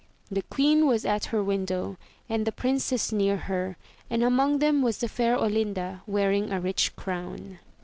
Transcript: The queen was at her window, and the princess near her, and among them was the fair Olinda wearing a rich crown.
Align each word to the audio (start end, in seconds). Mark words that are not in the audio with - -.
The 0.31 0.41
queen 0.41 0.87
was 0.87 1.05
at 1.05 1.25
her 1.25 1.43
window, 1.43 1.95
and 2.27 2.47
the 2.47 2.51
princess 2.51 3.11
near 3.11 3.37
her, 3.37 3.77
and 4.09 4.23
among 4.23 4.57
them 4.57 4.81
was 4.81 4.97
the 4.97 5.07
fair 5.07 5.37
Olinda 5.37 6.01
wearing 6.07 6.51
a 6.51 6.59
rich 6.59 6.95
crown. 6.95 7.59